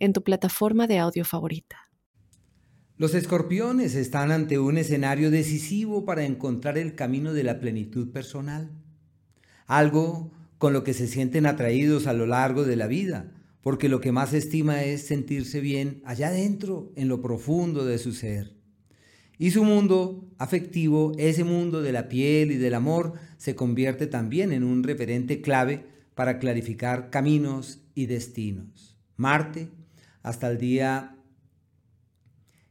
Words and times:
en 0.00 0.12
tu 0.12 0.24
plataforma 0.24 0.88
de 0.88 0.98
audio 0.98 1.24
favorita. 1.24 1.76
Los 2.96 3.14
escorpiones 3.14 3.94
están 3.94 4.32
ante 4.32 4.58
un 4.58 4.76
escenario 4.76 5.30
decisivo 5.30 6.04
para 6.04 6.24
encontrar 6.24 6.76
el 6.76 6.94
camino 6.94 7.32
de 7.32 7.44
la 7.44 7.60
plenitud 7.60 8.10
personal, 8.10 8.72
algo 9.66 10.32
con 10.58 10.72
lo 10.72 10.84
que 10.84 10.92
se 10.92 11.06
sienten 11.06 11.46
atraídos 11.46 12.06
a 12.06 12.12
lo 12.12 12.26
largo 12.26 12.64
de 12.64 12.76
la 12.76 12.86
vida, 12.86 13.32
porque 13.62 13.88
lo 13.88 14.00
que 14.00 14.12
más 14.12 14.34
estima 14.34 14.82
es 14.82 15.06
sentirse 15.06 15.60
bien 15.60 16.02
allá 16.04 16.28
adentro, 16.28 16.92
en 16.96 17.08
lo 17.08 17.20
profundo 17.22 17.84
de 17.84 17.98
su 17.98 18.12
ser. 18.12 18.56
Y 19.38 19.52
su 19.52 19.64
mundo 19.64 20.28
afectivo, 20.36 21.12
ese 21.16 21.44
mundo 21.44 21.80
de 21.80 21.92
la 21.92 22.10
piel 22.10 22.52
y 22.52 22.56
del 22.56 22.74
amor, 22.74 23.14
se 23.38 23.54
convierte 23.54 24.06
también 24.06 24.52
en 24.52 24.62
un 24.62 24.82
referente 24.82 25.40
clave 25.40 25.86
para 26.14 26.38
clarificar 26.38 27.08
caminos 27.08 27.80
y 27.94 28.04
destinos. 28.04 28.98
Marte, 29.16 29.70
hasta 30.22 30.48
el 30.48 30.58
día 30.58 31.16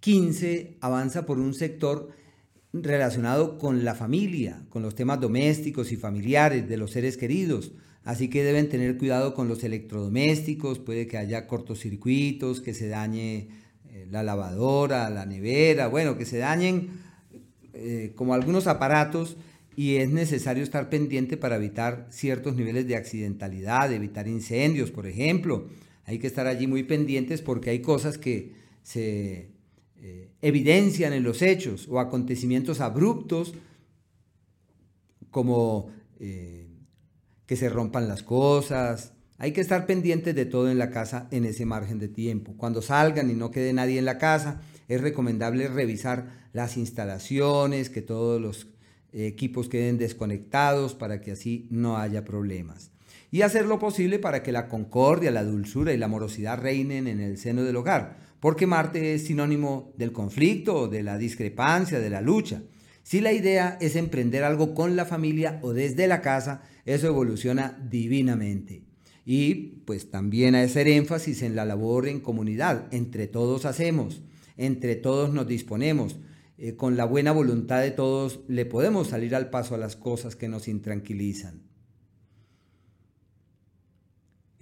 15, 0.00 0.78
avanza 0.80 1.26
por 1.26 1.38
un 1.38 1.54
sector 1.54 2.10
relacionado 2.72 3.58
con 3.58 3.84
la 3.84 3.94
familia, 3.94 4.64
con 4.68 4.82
los 4.82 4.94
temas 4.94 5.20
domésticos 5.20 5.92
y 5.92 5.96
familiares 5.96 6.68
de 6.68 6.76
los 6.76 6.92
seres 6.92 7.16
queridos. 7.16 7.72
Así 8.04 8.28
que 8.28 8.42
deben 8.42 8.68
tener 8.68 8.96
cuidado 8.96 9.34
con 9.34 9.48
los 9.48 9.62
electrodomésticos, 9.62 10.78
puede 10.78 11.06
que 11.06 11.18
haya 11.18 11.46
cortocircuitos, 11.46 12.60
que 12.60 12.72
se 12.72 12.88
dañe 12.88 13.48
eh, 13.90 14.06
la 14.10 14.22
lavadora, 14.22 15.10
la 15.10 15.26
nevera, 15.26 15.88
bueno, 15.88 16.16
que 16.16 16.24
se 16.24 16.38
dañen 16.38 16.90
eh, 17.74 18.12
como 18.14 18.34
algunos 18.34 18.66
aparatos 18.66 19.36
y 19.76 19.96
es 19.96 20.10
necesario 20.10 20.62
estar 20.62 20.88
pendiente 20.88 21.36
para 21.36 21.56
evitar 21.56 22.06
ciertos 22.10 22.56
niveles 22.56 22.86
de 22.86 22.96
accidentalidad, 22.96 23.92
evitar 23.92 24.28
incendios, 24.28 24.90
por 24.90 25.06
ejemplo. 25.06 25.68
Hay 26.10 26.18
que 26.18 26.26
estar 26.26 26.48
allí 26.48 26.66
muy 26.66 26.82
pendientes 26.82 27.40
porque 27.40 27.70
hay 27.70 27.82
cosas 27.82 28.18
que 28.18 28.52
se 28.82 29.52
eh, 30.02 30.32
evidencian 30.42 31.12
en 31.12 31.22
los 31.22 31.40
hechos 31.40 31.86
o 31.88 32.00
acontecimientos 32.00 32.80
abruptos 32.80 33.54
como 35.30 35.92
eh, 36.18 36.66
que 37.46 37.54
se 37.54 37.68
rompan 37.68 38.08
las 38.08 38.24
cosas. 38.24 39.12
Hay 39.38 39.52
que 39.52 39.60
estar 39.60 39.86
pendientes 39.86 40.34
de 40.34 40.46
todo 40.46 40.68
en 40.68 40.78
la 40.78 40.90
casa 40.90 41.28
en 41.30 41.44
ese 41.44 41.64
margen 41.64 42.00
de 42.00 42.08
tiempo. 42.08 42.54
Cuando 42.56 42.82
salgan 42.82 43.30
y 43.30 43.34
no 43.34 43.52
quede 43.52 43.72
nadie 43.72 44.00
en 44.00 44.04
la 44.04 44.18
casa, 44.18 44.62
es 44.88 45.00
recomendable 45.00 45.68
revisar 45.68 46.48
las 46.52 46.76
instalaciones, 46.76 47.88
que 47.88 48.02
todos 48.02 48.40
los 48.40 48.66
equipos 49.12 49.68
queden 49.68 49.96
desconectados 49.96 50.96
para 50.96 51.20
que 51.20 51.30
así 51.30 51.68
no 51.70 51.98
haya 51.98 52.24
problemas. 52.24 52.90
Y 53.30 53.42
hacer 53.42 53.66
lo 53.66 53.78
posible 53.78 54.18
para 54.18 54.42
que 54.42 54.52
la 54.52 54.68
concordia, 54.68 55.30
la 55.30 55.44
dulzura 55.44 55.92
y 55.92 55.96
la 55.96 56.06
amorosidad 56.06 56.60
reinen 56.60 57.06
en 57.06 57.20
el 57.20 57.38
seno 57.38 57.62
del 57.62 57.76
hogar 57.76 58.30
porque 58.40 58.66
Marte 58.66 59.14
es 59.14 59.26
sinónimo 59.26 59.92
del 59.96 60.12
conflicto, 60.12 60.88
de 60.88 61.02
la 61.02 61.18
discrepancia, 61.18 62.00
de 62.00 62.10
la 62.10 62.22
lucha. 62.22 62.62
Si 63.02 63.20
la 63.20 63.32
idea 63.32 63.76
es 63.80 63.96
emprender 63.96 64.44
algo 64.44 64.74
con 64.74 64.96
la 64.96 65.04
familia 65.04 65.58
o 65.62 65.72
desde 65.72 66.06
la 66.06 66.22
casa, 66.22 66.62
eso 66.86 67.06
evoluciona 67.06 67.78
divinamente. 67.90 68.82
Y 69.26 69.54
pues 69.84 70.10
también 70.10 70.54
hacer 70.54 70.88
énfasis 70.88 71.42
en 71.42 71.54
la 71.54 71.66
labor 71.66 72.08
en 72.08 72.20
comunidad. 72.20 72.88
Entre 72.92 73.26
todos 73.26 73.66
hacemos, 73.66 74.22
entre 74.56 74.96
todos 74.96 75.32
nos 75.32 75.46
disponemos. 75.46 76.18
Eh, 76.56 76.76
con 76.76 76.96
la 76.96 77.04
buena 77.04 77.32
voluntad 77.32 77.80
de 77.80 77.90
todos 77.90 78.40
le 78.48 78.64
podemos 78.64 79.08
salir 79.08 79.34
al 79.34 79.50
paso 79.50 79.74
a 79.74 79.78
las 79.78 79.96
cosas 79.96 80.34
que 80.34 80.48
nos 80.48 80.66
intranquilizan. 80.68 81.62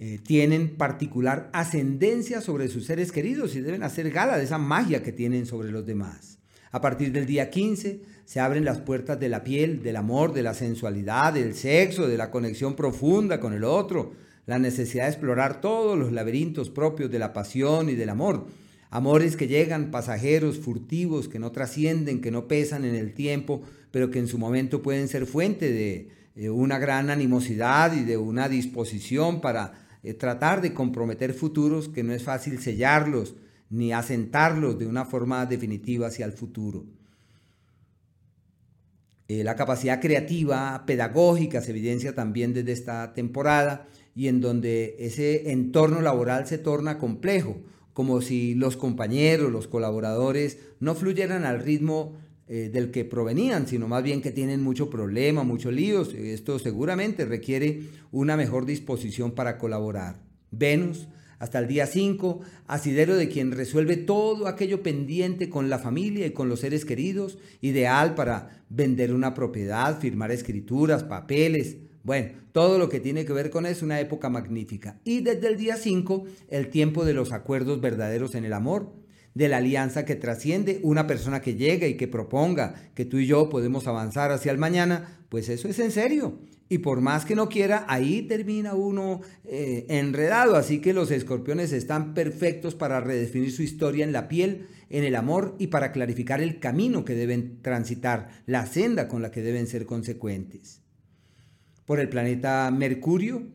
Eh, 0.01 0.17
tienen 0.25 0.77
particular 0.77 1.49
ascendencia 1.51 2.39
sobre 2.39 2.69
sus 2.69 2.85
seres 2.85 3.11
queridos 3.11 3.53
y 3.55 3.59
deben 3.59 3.83
hacer 3.83 4.09
gala 4.11 4.37
de 4.37 4.45
esa 4.45 4.57
magia 4.57 5.03
que 5.03 5.11
tienen 5.11 5.45
sobre 5.45 5.71
los 5.71 5.85
demás. 5.85 6.39
A 6.71 6.79
partir 6.79 7.11
del 7.11 7.25
día 7.25 7.49
15 7.49 7.99
se 8.23 8.39
abren 8.39 8.63
las 8.63 8.79
puertas 8.79 9.19
de 9.19 9.27
la 9.27 9.43
piel, 9.43 9.83
del 9.83 9.97
amor, 9.97 10.31
de 10.31 10.41
la 10.41 10.53
sensualidad, 10.53 11.33
del 11.33 11.53
sexo, 11.53 12.07
de 12.07 12.15
la 12.15 12.31
conexión 12.31 12.77
profunda 12.77 13.41
con 13.41 13.51
el 13.51 13.65
otro, 13.65 14.13
la 14.45 14.57
necesidad 14.57 15.03
de 15.03 15.09
explorar 15.09 15.59
todos 15.59 15.99
los 15.99 16.13
laberintos 16.13 16.69
propios 16.69 17.11
de 17.11 17.19
la 17.19 17.33
pasión 17.33 17.89
y 17.89 17.95
del 17.95 18.09
amor. 18.09 18.47
Amores 18.91 19.35
que 19.35 19.47
llegan 19.47 19.91
pasajeros, 19.91 20.59
furtivos, 20.59 21.27
que 21.27 21.39
no 21.39 21.51
trascienden, 21.51 22.21
que 22.21 22.31
no 22.31 22.47
pesan 22.47 22.85
en 22.85 22.95
el 22.95 23.13
tiempo, 23.13 23.63
pero 23.91 24.09
que 24.11 24.19
en 24.19 24.27
su 24.27 24.37
momento 24.37 24.81
pueden 24.81 25.09
ser 25.09 25.25
fuente 25.25 25.73
de 25.73 26.07
eh, 26.37 26.49
una 26.49 26.79
gran 26.79 27.09
animosidad 27.09 27.93
y 27.93 28.05
de 28.05 28.15
una 28.15 28.47
disposición 28.47 29.41
para 29.41 29.88
eh, 30.03 30.13
tratar 30.13 30.61
de 30.61 30.73
comprometer 30.73 31.33
futuros 31.33 31.89
que 31.89 32.03
no 32.03 32.13
es 32.13 32.23
fácil 32.23 32.59
sellarlos 32.59 33.35
ni 33.69 33.93
asentarlos 33.93 34.79
de 34.79 34.87
una 34.87 35.05
forma 35.05 35.45
definitiva 35.45 36.07
hacia 36.07 36.25
el 36.25 36.31
futuro. 36.31 36.85
Eh, 39.27 39.43
la 39.43 39.55
capacidad 39.55 40.01
creativa, 40.01 40.83
pedagógica 40.87 41.61
se 41.61 41.69
evidencia 41.69 42.15
también 42.15 42.53
desde 42.53 42.71
esta 42.71 43.13
temporada 43.13 43.87
y 44.15 44.27
en 44.27 44.41
donde 44.41 44.95
ese 44.97 45.51
entorno 45.51 46.01
laboral 46.01 46.47
se 46.47 46.57
torna 46.57 46.97
complejo, 46.97 47.61
como 47.93 48.21
si 48.21 48.55
los 48.55 48.75
compañeros, 48.75 49.51
los 49.51 49.67
colaboradores 49.67 50.57
no 50.79 50.95
fluyeran 50.95 51.45
al 51.45 51.61
ritmo 51.61 52.17
eh, 52.51 52.71
del 52.73 52.89
que 52.89 53.05
provenían, 53.05 53.67
sino 53.67 53.87
más 53.87 54.01
bien 54.01 54.23
que 54.23 54.31
tienen 54.31 54.63
mucho 54.63 54.89
problema, 54.89 55.43
muchos 55.43 55.71
líos. 55.71 56.15
Esto 56.15 56.57
seguramente 56.57 57.25
requiere 57.25 57.83
una 58.11 58.35
mejor 58.35 58.65
disposición 58.65 59.33
para 59.33 59.59
colaborar. 59.59 60.23
Venus, 60.49 61.07
hasta 61.37 61.59
el 61.59 61.67
día 61.67 61.85
5, 61.85 62.39
asidero 62.65 63.15
de 63.17 63.29
quien 63.29 63.51
resuelve 63.51 63.97
todo 63.97 64.47
aquello 64.47 64.81
pendiente 64.81 65.47
con 65.47 65.69
la 65.69 65.77
familia 65.77 66.25
y 66.25 66.31
con 66.31 66.49
los 66.49 66.61
seres 66.61 66.85
queridos, 66.85 67.37
ideal 67.61 68.15
para 68.15 68.63
vender 68.67 69.13
una 69.13 69.35
propiedad, 69.35 69.99
firmar 69.99 70.31
escrituras, 70.31 71.03
papeles, 71.03 71.77
bueno, 72.03 72.29
todo 72.51 72.79
lo 72.79 72.89
que 72.89 72.99
tiene 72.99 73.25
que 73.25 73.33
ver 73.33 73.51
con 73.51 73.67
eso, 73.67 73.85
una 73.85 73.99
época 73.99 74.27
magnífica. 74.29 74.99
Y 75.03 75.21
desde 75.21 75.49
el 75.49 75.57
día 75.57 75.77
5, 75.77 76.25
el 76.49 76.69
tiempo 76.69 77.05
de 77.05 77.13
los 77.13 77.31
acuerdos 77.31 77.79
verdaderos 77.79 78.33
en 78.33 78.45
el 78.45 78.53
amor, 78.53 78.91
de 79.33 79.47
la 79.47 79.57
alianza 79.57 80.05
que 80.05 80.15
trasciende, 80.15 80.79
una 80.83 81.07
persona 81.07 81.41
que 81.41 81.55
llega 81.55 81.87
y 81.87 81.95
que 81.95 82.07
proponga 82.07 82.75
que 82.93 83.05
tú 83.05 83.17
y 83.17 83.27
yo 83.27 83.49
podemos 83.49 83.87
avanzar 83.87 84.31
hacia 84.31 84.51
el 84.51 84.57
mañana, 84.57 85.19
pues 85.29 85.49
eso 85.49 85.67
es 85.67 85.79
en 85.79 85.91
serio. 85.91 86.39
Y 86.71 86.79
por 86.79 87.01
más 87.01 87.25
que 87.25 87.35
no 87.35 87.49
quiera, 87.49 87.85
ahí 87.87 88.21
termina 88.21 88.75
uno 88.75 89.21
eh, 89.43 89.87
enredado. 89.89 90.55
Así 90.55 90.79
que 90.79 90.93
los 90.93 91.09
escorpiones 91.09 91.71
están 91.71 92.13
perfectos 92.13 92.75
para 92.75 93.01
redefinir 93.01 93.51
su 93.51 93.63
historia 93.63 94.05
en 94.05 94.11
la 94.11 94.27
piel, 94.27 94.67
en 94.91 95.03
el 95.03 95.15
amor 95.15 95.55
y 95.57 95.67
para 95.67 95.91
clarificar 95.91 96.41
el 96.41 96.59
camino 96.59 97.05
que 97.05 97.15
deben 97.15 97.61
transitar, 97.63 98.29
la 98.45 98.67
senda 98.67 99.07
con 99.07 99.23
la 99.23 99.31
que 99.31 99.41
deben 99.41 99.65
ser 99.65 99.87
consecuentes. 99.87 100.81
Por 101.85 101.99
el 101.99 102.07
planeta 102.07 102.69
Mercurio, 102.69 103.47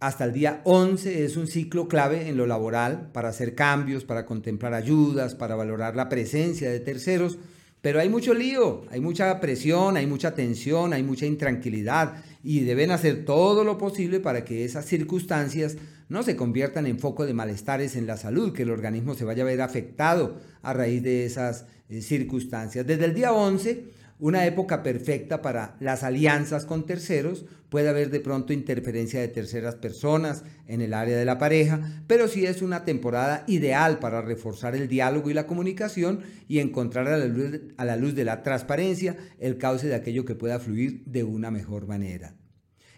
hasta 0.00 0.24
el 0.24 0.32
día 0.32 0.62
11 0.64 1.24
es 1.24 1.36
un 1.36 1.46
ciclo 1.46 1.86
clave 1.86 2.28
en 2.28 2.38
lo 2.38 2.46
laboral 2.46 3.10
para 3.12 3.28
hacer 3.28 3.54
cambios, 3.54 4.04
para 4.04 4.24
contemplar 4.24 4.72
ayudas, 4.72 5.34
para 5.34 5.56
valorar 5.56 5.94
la 5.94 6.08
presencia 6.08 6.70
de 6.70 6.80
terceros, 6.80 7.38
pero 7.82 8.00
hay 8.00 8.08
mucho 8.08 8.32
lío, 8.32 8.84
hay 8.90 9.00
mucha 9.00 9.38
presión, 9.40 9.98
hay 9.98 10.06
mucha 10.06 10.34
tensión, 10.34 10.94
hay 10.94 11.02
mucha 11.02 11.26
intranquilidad 11.26 12.24
y 12.42 12.60
deben 12.60 12.90
hacer 12.90 13.26
todo 13.26 13.62
lo 13.62 13.76
posible 13.76 14.20
para 14.20 14.42
que 14.42 14.64
esas 14.64 14.86
circunstancias 14.86 15.76
no 16.08 16.22
se 16.22 16.34
conviertan 16.34 16.86
en 16.86 16.98
foco 16.98 17.26
de 17.26 17.34
malestares 17.34 17.94
en 17.94 18.06
la 18.06 18.16
salud, 18.16 18.54
que 18.54 18.62
el 18.62 18.70
organismo 18.70 19.14
se 19.14 19.24
vaya 19.24 19.42
a 19.42 19.46
ver 19.46 19.60
afectado 19.60 20.40
a 20.62 20.72
raíz 20.72 21.02
de 21.02 21.26
esas 21.26 21.66
eh, 21.90 22.00
circunstancias. 22.00 22.86
Desde 22.86 23.04
el 23.04 23.14
día 23.14 23.32
11 23.32 23.84
una 24.20 24.46
época 24.46 24.82
perfecta 24.82 25.42
para 25.42 25.76
las 25.80 26.02
alianzas 26.02 26.66
con 26.66 26.86
terceros. 26.86 27.46
Puede 27.68 27.88
haber 27.88 28.10
de 28.10 28.20
pronto 28.20 28.52
interferencia 28.52 29.20
de 29.20 29.28
terceras 29.28 29.76
personas 29.76 30.44
en 30.66 30.80
el 30.80 30.92
área 30.92 31.16
de 31.16 31.24
la 31.24 31.38
pareja, 31.38 31.80
pero 32.06 32.28
sí 32.28 32.46
es 32.46 32.62
una 32.62 32.84
temporada 32.84 33.44
ideal 33.46 33.98
para 33.98 34.22
reforzar 34.22 34.74
el 34.74 34.88
diálogo 34.88 35.30
y 35.30 35.34
la 35.34 35.46
comunicación 35.46 36.20
y 36.48 36.58
encontrar 36.58 37.08
a 37.08 37.16
la 37.16 37.96
luz, 37.96 38.14
de 38.14 38.24
la 38.24 38.42
transparencia 38.42 39.16
el 39.38 39.56
cauce 39.56 39.86
de 39.86 39.94
aquello 39.94 40.24
que 40.24 40.34
pueda 40.34 40.58
fluir 40.58 41.02
de 41.06 41.24
una 41.24 41.50
mejor 41.50 41.86
manera. 41.86 42.34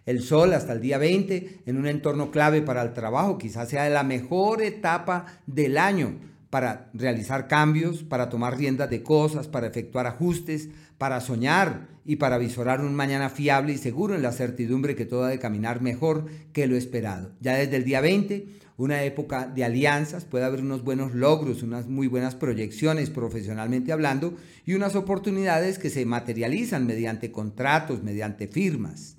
El 0.05 0.21
sol 0.21 0.53
hasta 0.53 0.73
el 0.73 0.81
día 0.81 0.99
20 0.99 1.61
en 1.67 1.77
un 1.77 1.87
entorno 1.87 2.33
clave 2.33 2.61
para 2.63 2.83
el 2.83 2.93
trabajo, 2.93 3.39
quizás 3.39 3.69
sea 3.69 3.89
la 3.89 4.03
mejor 4.03 4.63
etapa 4.63 5.27
del 5.47 5.79
año 5.79 6.32
para 6.53 6.91
realizar 6.93 7.49
cambios, 7.49 8.03
para 8.03 8.29
tomar 8.29 8.59
riendas 8.59 8.91
de 8.91 9.03
cosas, 9.03 9.49
para 9.49 9.69
efectuar 9.69 10.07
ajustes, 10.07 10.69
para 10.99 11.23
soñar 11.23 11.89
y 12.05 12.17
para 12.17 12.37
visorar 12.37 12.83
un 12.83 12.95
mañana 12.95 13.31
fiable 13.31 13.73
y 13.73 13.79
seguro 13.79 14.15
en 14.15 14.21
la 14.21 14.33
certidumbre 14.33 14.95
que 14.95 15.07
todo 15.07 15.25
ha 15.25 15.31
de 15.31 15.39
caminar 15.39 15.81
mejor 15.81 16.27
que 16.53 16.67
lo 16.67 16.77
esperado. 16.77 17.33
Ya 17.41 17.57
desde 17.57 17.77
el 17.77 17.85
día 17.85 18.03
20, 18.03 18.49
una 18.77 19.03
época 19.03 19.47
de 19.47 19.65
alianzas, 19.65 20.27
puede 20.27 20.45
haber 20.45 20.61
unos 20.61 20.85
buenos 20.85 21.15
logros, 21.15 21.63
unas 21.63 21.87
muy 21.87 22.07
buenas 22.07 22.35
proyecciones 22.35 23.09
profesionalmente 23.09 23.91
hablando 23.91 24.37
y 24.67 24.75
unas 24.75 24.95
oportunidades 24.95 25.79
que 25.79 25.89
se 25.89 26.05
materializan 26.05 26.87
mediante 26.87 27.33
contratos, 27.33 28.03
mediante 28.03 28.47
firmas. 28.47 29.17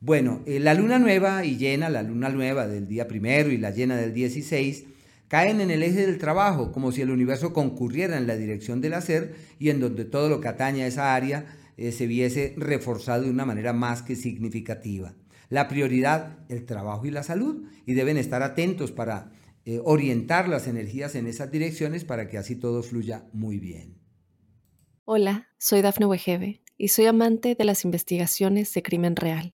Bueno, 0.00 0.42
eh, 0.46 0.58
la 0.58 0.74
luna 0.74 0.98
nueva 0.98 1.44
y 1.44 1.58
llena, 1.58 1.90
la 1.90 2.02
luna 2.02 2.28
nueva 2.28 2.66
del 2.66 2.88
día 2.88 3.06
primero 3.06 3.52
y 3.52 3.56
la 3.56 3.70
llena 3.70 3.96
del 3.96 4.12
16, 4.12 4.95
caen 5.28 5.60
en 5.60 5.70
el 5.70 5.82
eje 5.82 6.06
del 6.06 6.18
trabajo, 6.18 6.72
como 6.72 6.92
si 6.92 7.02
el 7.02 7.10
universo 7.10 7.52
concurriera 7.52 8.16
en 8.16 8.26
la 8.26 8.36
dirección 8.36 8.80
del 8.80 8.94
hacer 8.94 9.34
y 9.58 9.70
en 9.70 9.80
donde 9.80 10.04
todo 10.04 10.28
lo 10.28 10.40
que 10.40 10.48
atañe 10.48 10.82
a 10.82 10.86
esa 10.86 11.14
área 11.14 11.46
eh, 11.76 11.92
se 11.92 12.06
viese 12.06 12.54
reforzado 12.56 13.24
de 13.24 13.30
una 13.30 13.44
manera 13.44 13.72
más 13.72 14.02
que 14.02 14.16
significativa. 14.16 15.14
La 15.48 15.68
prioridad, 15.68 16.38
el 16.48 16.64
trabajo 16.66 17.06
y 17.06 17.10
la 17.10 17.22
salud, 17.22 17.64
y 17.86 17.94
deben 17.94 18.16
estar 18.16 18.42
atentos 18.42 18.92
para 18.92 19.32
eh, 19.64 19.80
orientar 19.84 20.48
las 20.48 20.66
energías 20.66 21.14
en 21.14 21.26
esas 21.26 21.50
direcciones 21.50 22.04
para 22.04 22.28
que 22.28 22.38
así 22.38 22.56
todo 22.56 22.82
fluya 22.82 23.28
muy 23.32 23.58
bien. 23.58 23.98
Hola, 25.04 25.48
soy 25.58 25.82
Dafne 25.82 26.06
Wegebe 26.06 26.62
y 26.76 26.88
soy 26.88 27.06
amante 27.06 27.54
de 27.54 27.64
las 27.64 27.84
investigaciones 27.84 28.72
de 28.74 28.82
crimen 28.82 29.16
real. 29.16 29.55